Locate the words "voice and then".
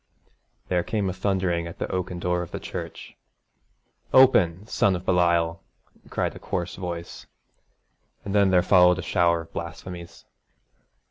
6.75-8.49